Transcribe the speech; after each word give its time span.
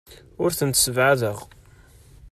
Ur 0.43 0.51
tent-ssebɛadeɣ. 0.57 1.37